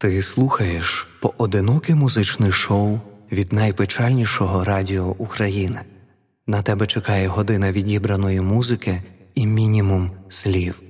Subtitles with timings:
[0.00, 3.00] Ти слухаєш поодиноке музичне шоу
[3.32, 5.80] від найпечальнішого радіо України.
[6.46, 9.02] На тебе чекає година відібраної музики
[9.34, 10.82] і мінімум слів.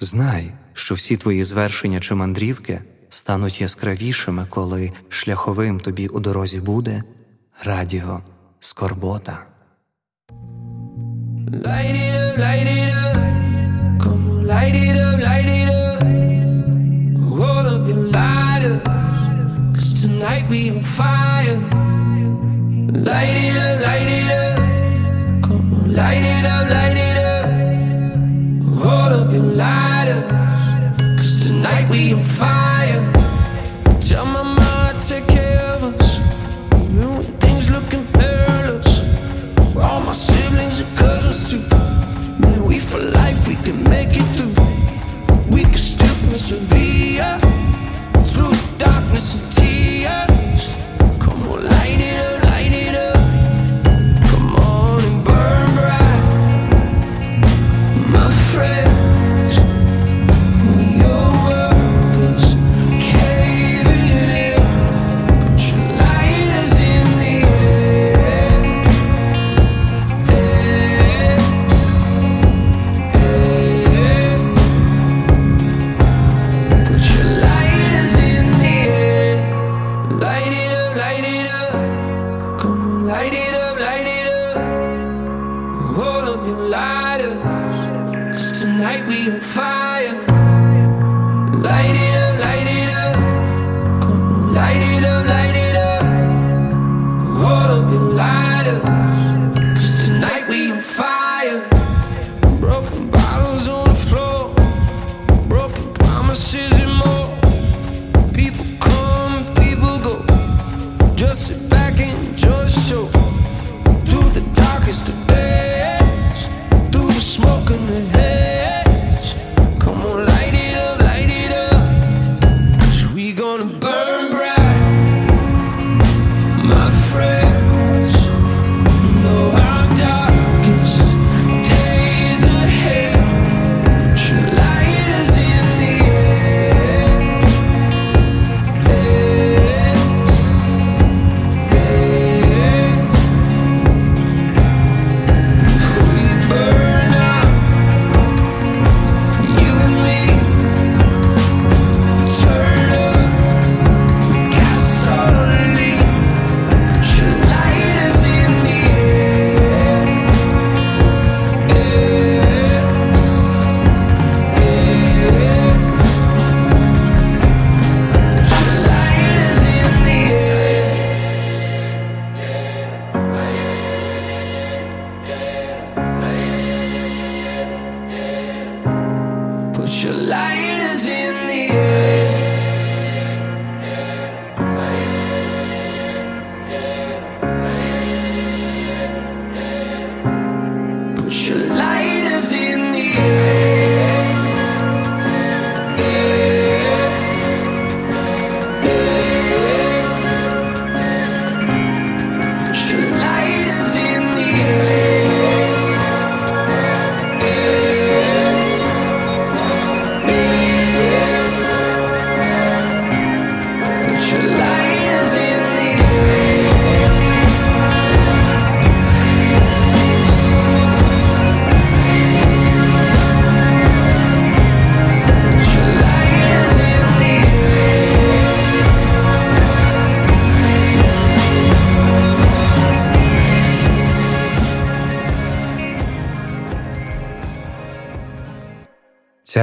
[0.00, 7.02] Знай, що всі твої звершення чи мандрівки стануть яскравішими, коли шляховим тобі у дорозі буде
[7.64, 8.20] радіо
[8.60, 9.46] Скорбота.
[11.50, 13.16] Light it up, light it up.
[14.02, 15.79] Come on, light it up, light it up.
[17.40, 18.82] Roll up your lighters.
[19.74, 21.56] Cause tonight we on fire.
[22.92, 24.56] Light it up, light it up.
[25.44, 27.46] Come on, light it up, light it up.
[28.84, 30.22] Roll up your lighters.
[31.16, 32.69] Cause tonight we on fire.
[48.24, 49.49] through darkness.
[86.40, 87.36] Up your lighters.
[88.32, 90.14] Cause tonight we on fire.
[91.62, 92.09] Light it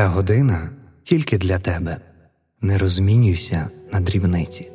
[0.08, 0.70] Година
[1.04, 1.98] тільки для тебе.
[2.62, 4.72] Не розмінюйся на дрібниці.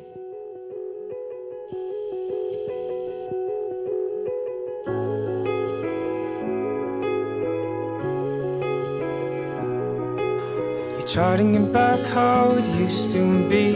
[11.13, 13.21] Charting it back how it used to
[13.51, 13.67] be.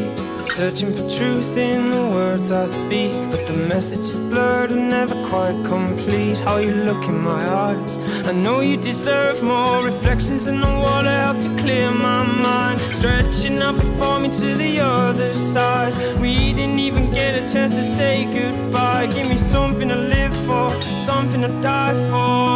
[0.55, 3.11] Searching for truth in the words I speak.
[3.29, 6.37] But the message is blurred and never quite complete.
[6.39, 7.97] How you look in my eyes.
[8.25, 12.81] I know you deserve more reflections in the water help to clear my mind.
[12.81, 15.93] Stretching out before me to the other side.
[16.19, 19.07] We didn't even get a chance to say goodbye.
[19.07, 22.46] Give me something to live for, something to die for.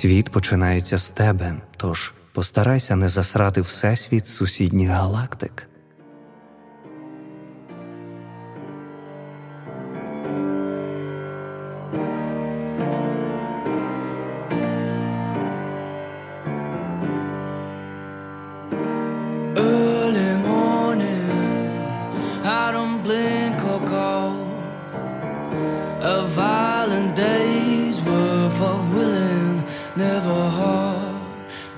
[0.00, 5.69] Світ починається з тебе, тож постарайся не засрати всесвіт сусідніх галактик.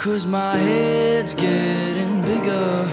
[0.02, 2.92] Cause my head's getting bigger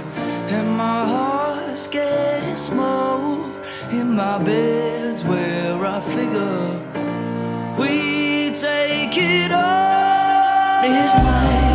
[0.50, 3.46] And my heart's getting small
[3.90, 6.80] In my bed's where I figure
[7.80, 10.84] We take it all.
[10.84, 11.69] It's night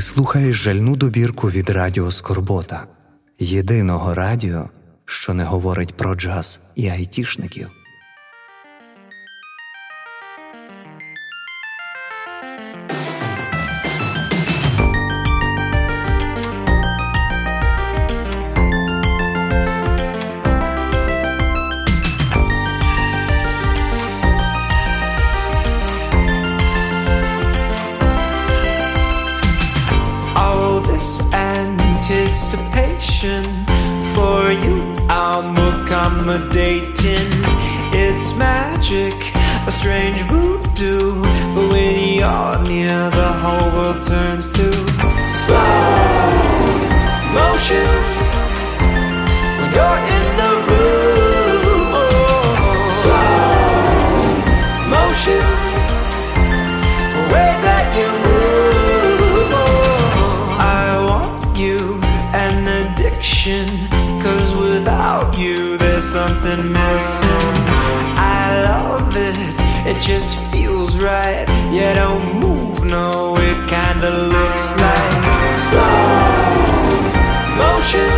[0.00, 2.86] слухаєш жальну добірку від Радіо Скорбота,
[3.38, 4.70] єдиного радіо,
[5.04, 7.77] що не говорить про джаз і айтішників.
[65.08, 67.54] about you There's something missing.
[68.16, 69.36] I love it,
[69.86, 71.46] it just feels right.
[71.72, 75.24] You don't move, no, it kinda looks like
[75.66, 76.08] Slow
[77.56, 78.17] motion.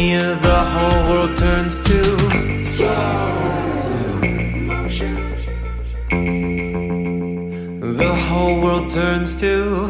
[0.00, 1.98] near, the whole world turns to
[2.64, 4.20] slow
[4.70, 5.14] motion.
[7.98, 9.89] The whole world turns to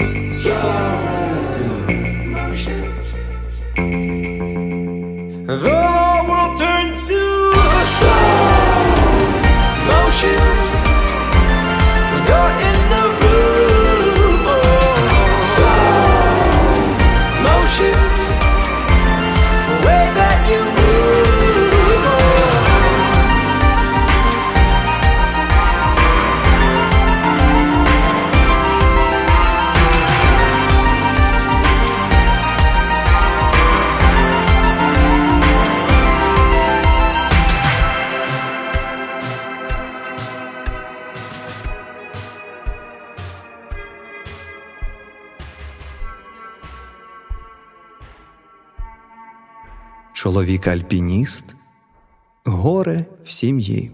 [50.21, 51.45] чоловік альпініст,
[52.45, 53.91] горе в сім'ї.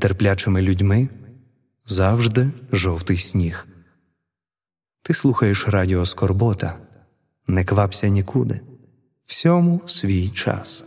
[0.00, 1.08] Нетерплячими людьми
[1.86, 3.66] завжди жовтий сніг.
[5.02, 6.78] Ти слухаєш радіо Скорбота,
[7.46, 8.60] не квапся нікуди,
[9.26, 10.84] всьому свій час.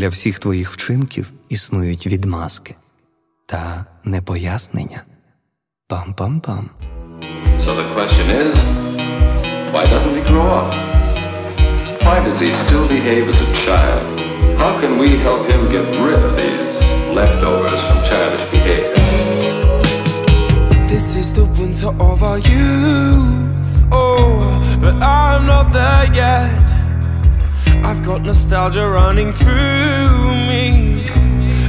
[0.00, 2.74] Для всіх твоїх вчинків існують відмазки
[3.46, 5.02] та непояснення.
[5.90, 6.64] Пам-пам-пам.
[7.64, 8.54] So the question is,
[9.74, 10.70] why doesn't he grow up?
[12.06, 14.04] Why does he still behave as a child?
[14.62, 16.74] How can we help him get rid of these
[17.18, 18.96] leftovers from childish behavior?
[20.92, 23.70] This is the winter of our youth.
[23.92, 24.32] Oh,
[24.82, 26.79] but I'm not there yet.
[27.82, 31.08] I've got nostalgia running through me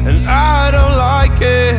[0.07, 1.75] And I don't like it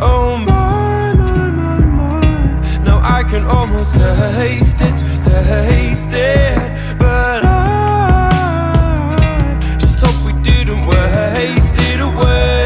[0.00, 7.58] Oh my, my, my, my Now I can almost taste it, taste it But I
[9.80, 12.64] just hope we didn't waste it away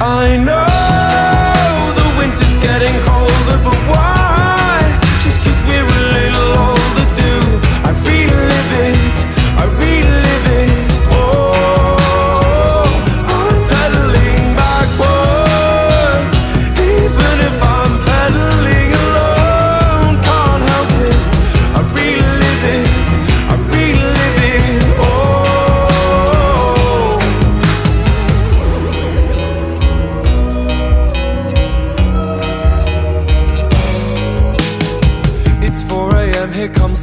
[0.00, 4.23] I know the winter's getting colder But why?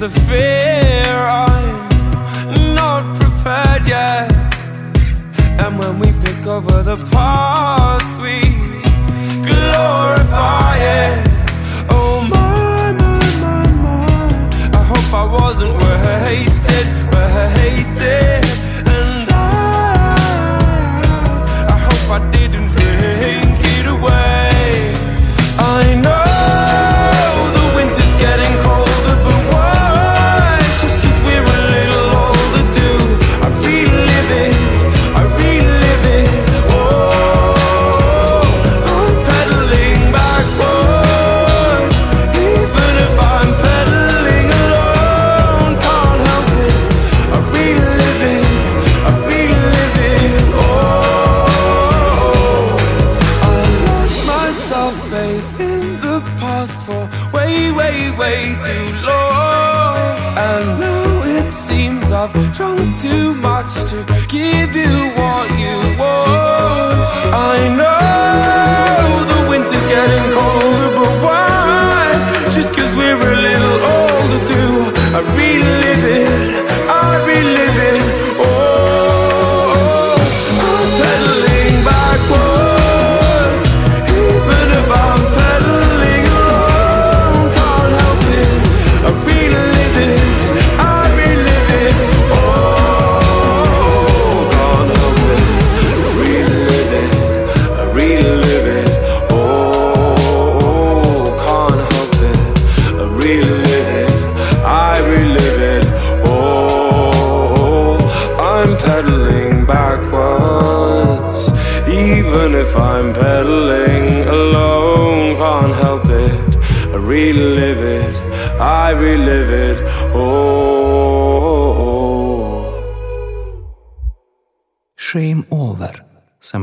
[0.02, 0.71] the fear.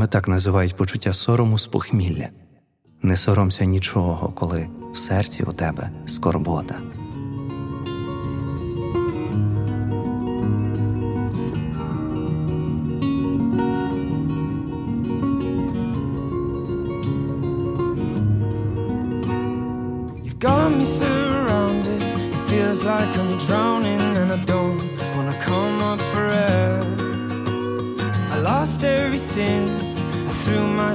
[0.08, 2.28] так називають почуття сорому з похмілля.
[3.02, 6.74] Не соромся нічого, коли в серці у тебе скорбота.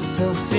[0.03, 0.52] myself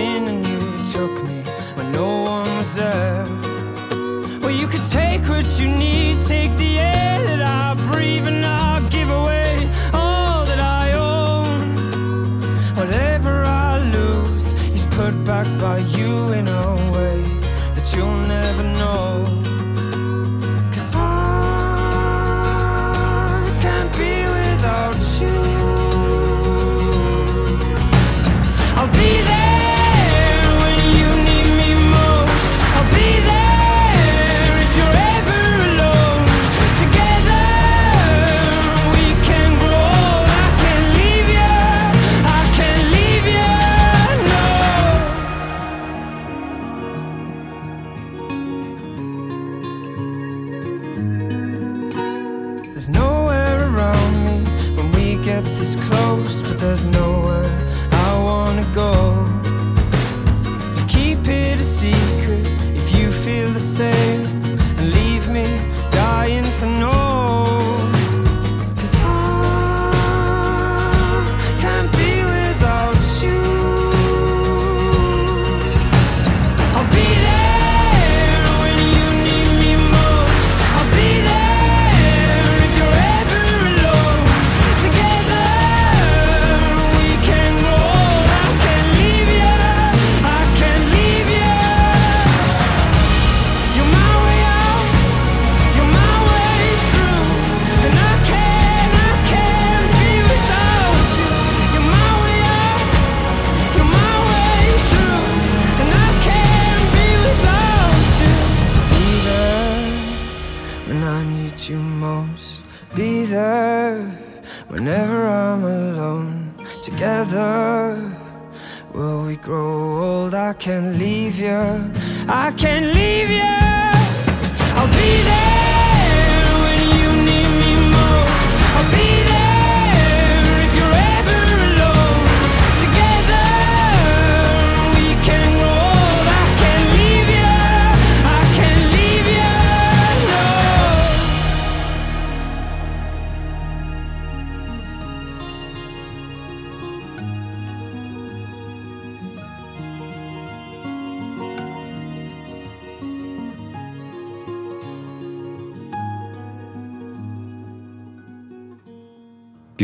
[122.94, 123.53] leave you.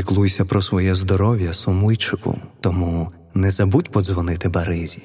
[0.00, 5.02] піклуйся про своє здоров'я, сумуйчику, тому не забудь подзвонити Баризі.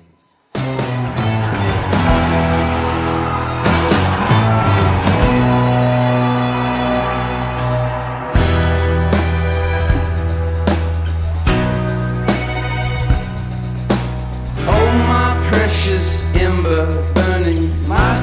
[14.67, 14.93] Oh,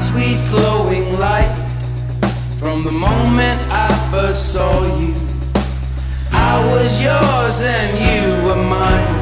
[0.09, 1.55] sweet glowing light
[2.61, 5.32] from the moment I first saw you.
[6.53, 9.17] I was yours and you were mine.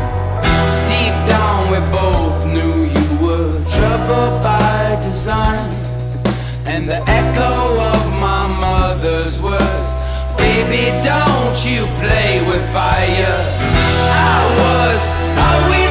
[0.91, 5.71] Deep down, we both knew you were trouble by design.
[6.67, 7.55] And the echo
[7.95, 9.89] of my mother's words,
[10.39, 13.37] baby, don't you play with fire.
[14.33, 15.01] I was,
[15.39, 15.90] I will.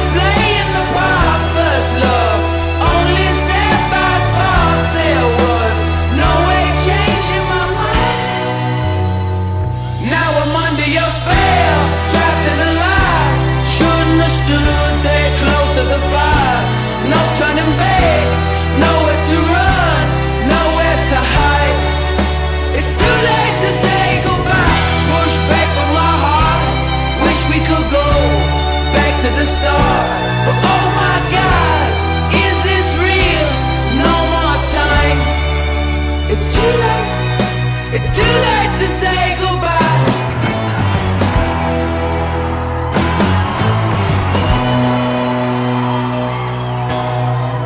[38.02, 40.04] It's too late to say goodbye.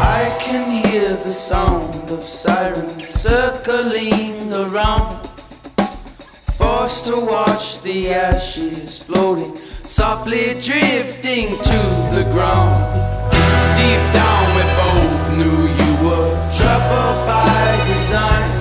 [0.01, 5.25] I can hear the sound of sirens circling around.
[6.59, 12.75] Forced to watch the ashes floating, softly drifting to the ground.
[13.79, 18.54] Deep down, we both knew you were trouble by design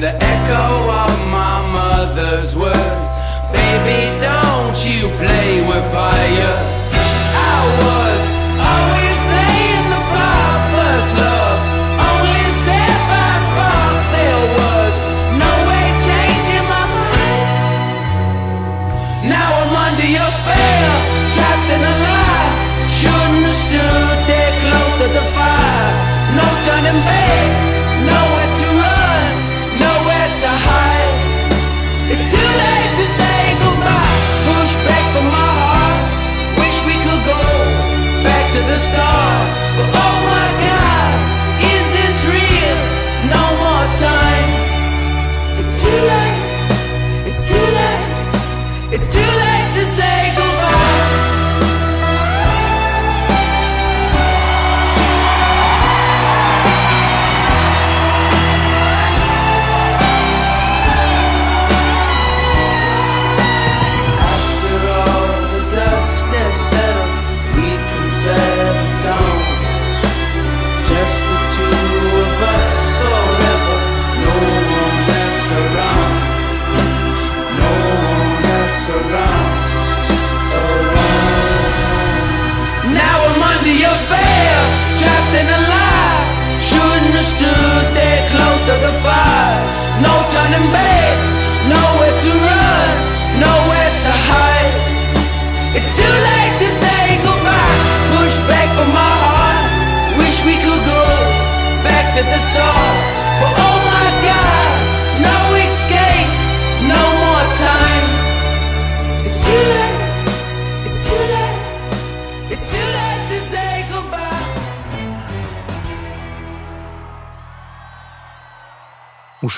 [0.00, 0.64] the echo
[1.04, 3.04] of my mother's words.
[3.52, 6.56] Baby, don't you play with fire.
[7.36, 7.99] I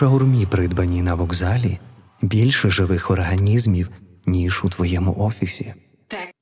[0.03, 1.79] шаурмі, придбані на вокзалі,
[2.23, 3.91] більше живих організмів,
[4.27, 5.75] ніж у твоєму офісі.
[6.11, 6.33] That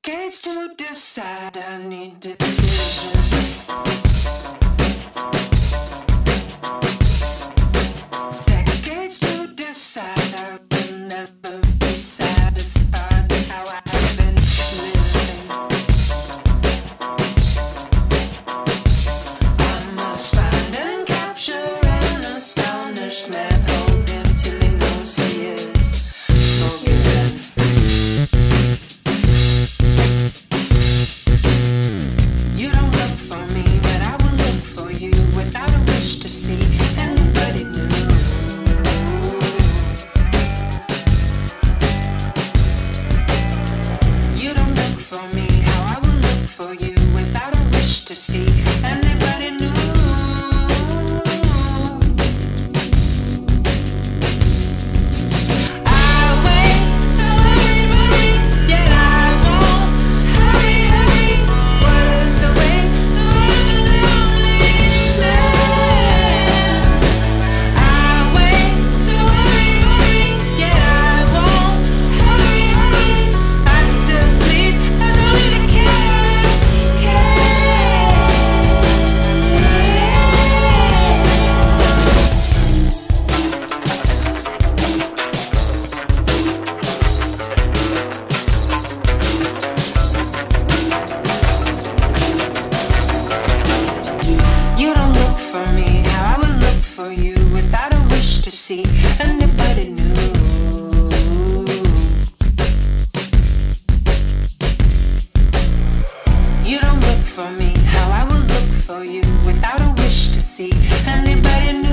[108.90, 110.72] for you without a wish to see
[111.06, 111.89] anybody new.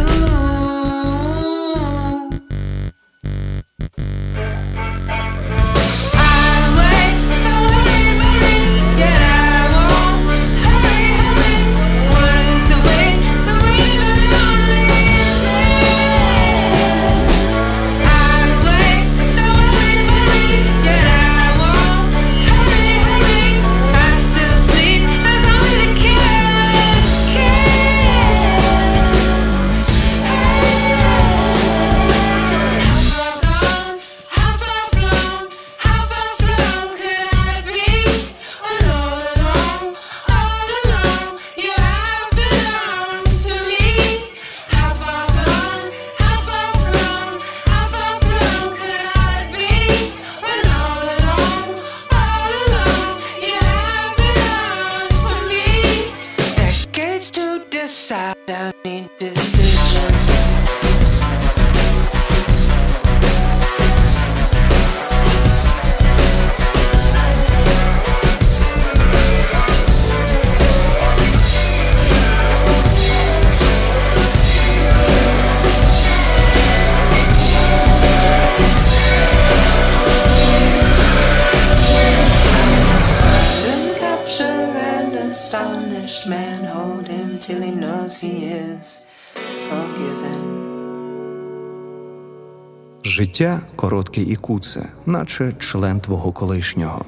[93.08, 97.06] Життя коротке і куце, наче член твого колишнього,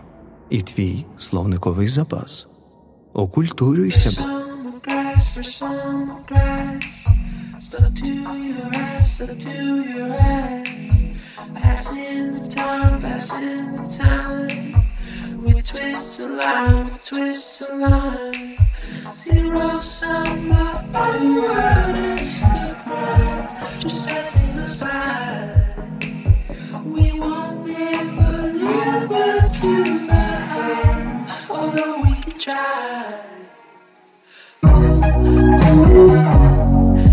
[0.49, 2.47] і твій словниковий запас.
[3.13, 4.35] Окультурюй себе.
[19.11, 23.49] Zero sum up, all you are is the ground.
[23.81, 25.58] Just passing us by.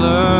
[0.00, 0.33] learned.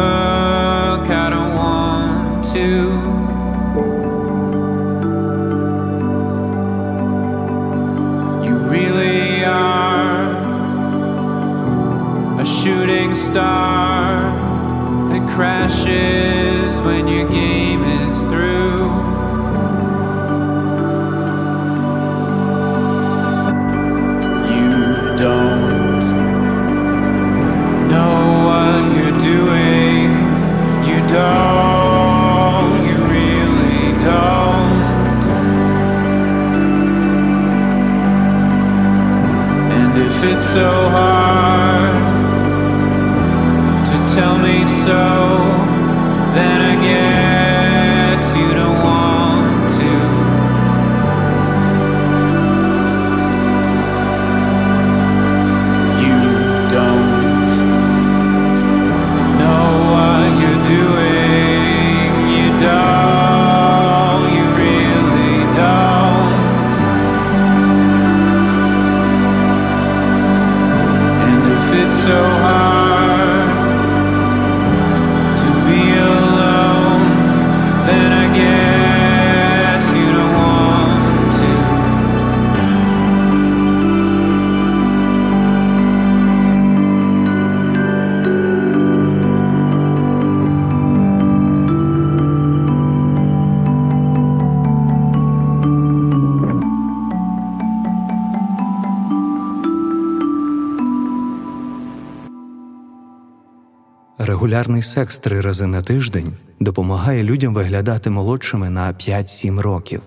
[104.55, 110.03] регулярний секс три рази на тиждень допомагає людям виглядати молодшими на 5-7 років.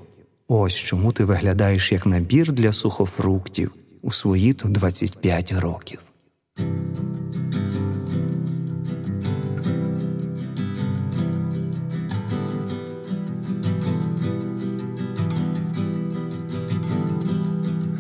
[0.47, 5.99] Ось чому ти виглядаєш як набір для сухофруктів у свої то 25 років.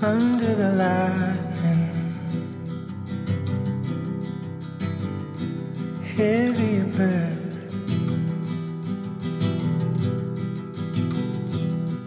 [0.01, 1.36] Under the light.
[6.17, 7.71] heavy breath.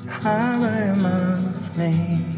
[0.08, 2.29] How am mouth, made?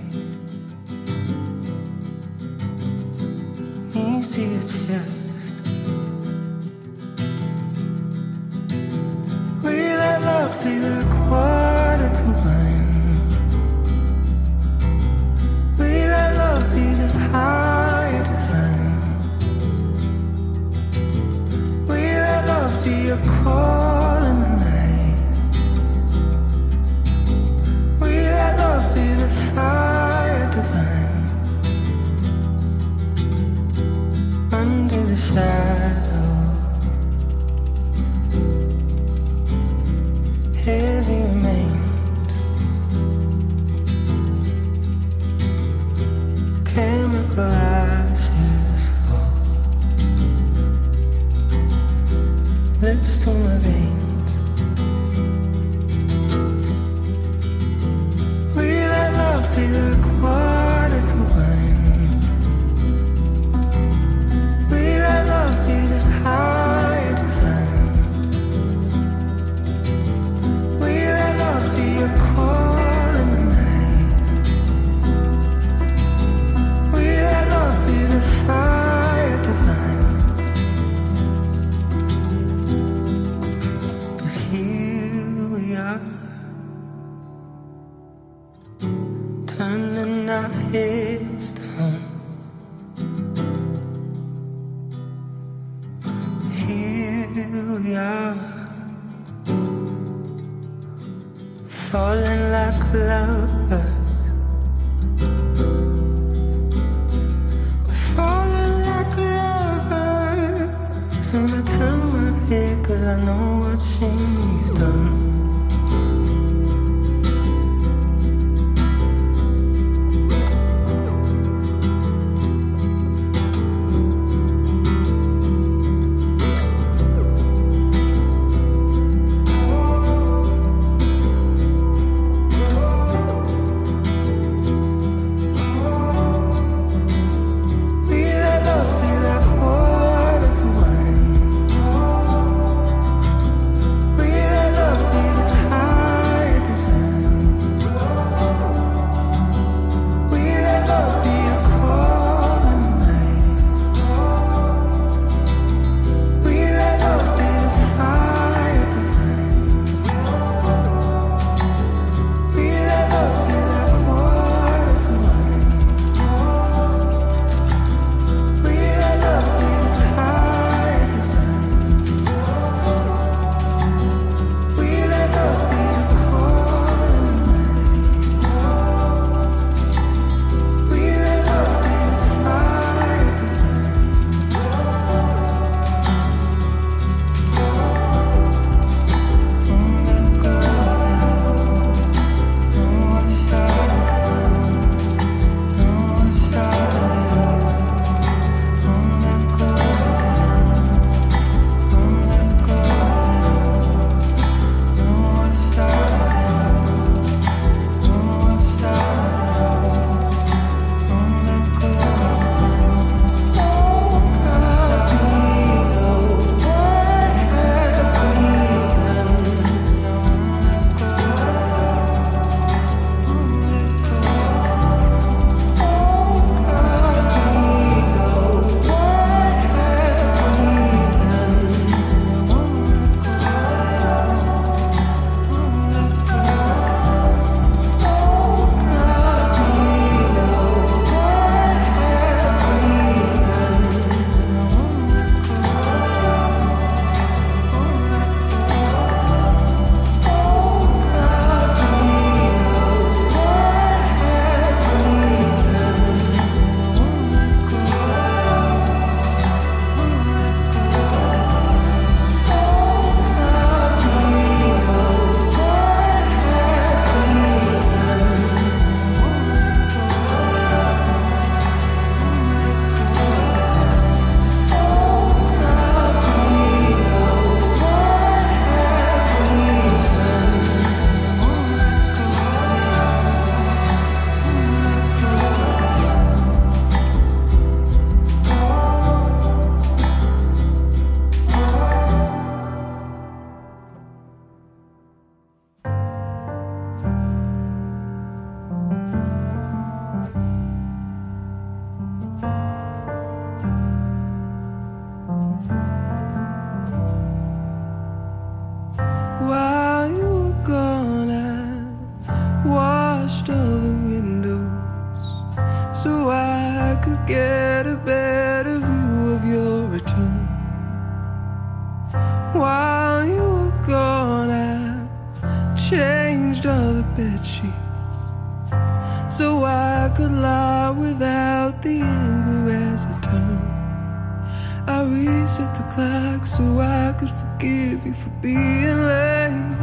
[335.44, 339.76] Set the clock so I could forgive you for being late.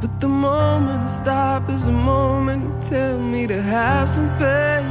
[0.00, 4.86] But the moment I stop is the moment you tell me to have some faith.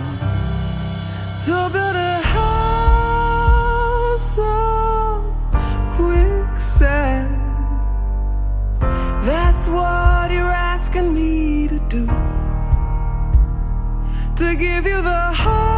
[1.45, 5.23] To build a house on
[5.95, 7.33] quicksand.
[9.25, 12.05] That's what you're asking me to do.
[14.35, 15.72] To give you the heart.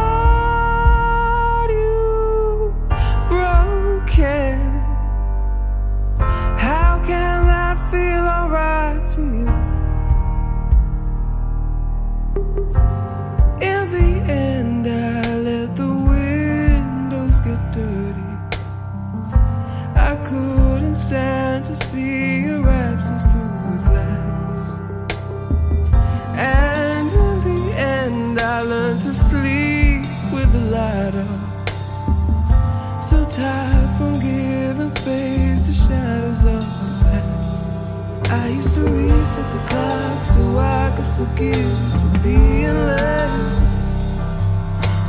[39.36, 43.56] Set the clock so I could forgive you for being late.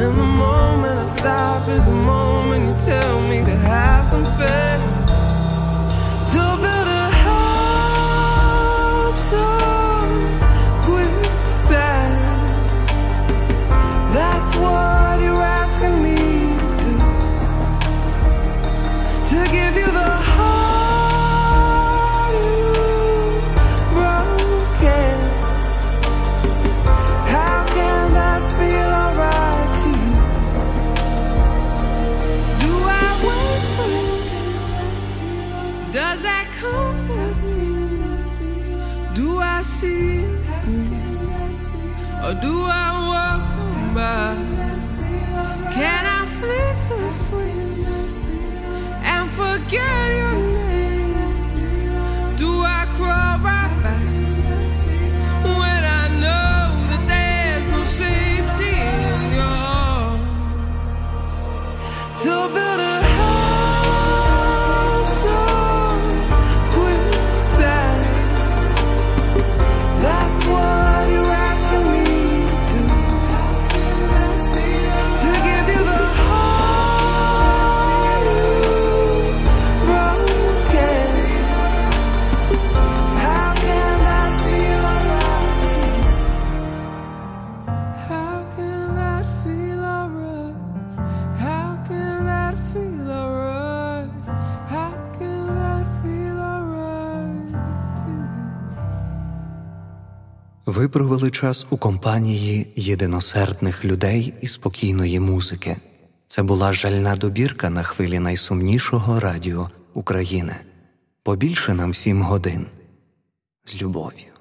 [0.04, 4.84] And the moment I stop is the moment you tell me to have some faith.
[6.34, 6.44] To
[100.98, 105.78] провели час у компанії єдиносердних людей і спокійної музики.
[106.28, 110.56] Це була жальна добірка на хвилі найсумнішого радіо України.
[111.24, 112.66] Побільше нам сім годин.
[113.66, 114.34] З любов'ю.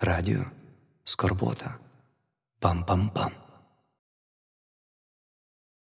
[0.00, 0.44] Радіо,
[1.04, 1.74] скорбота.
[2.60, 3.39] Пам-пам-пам.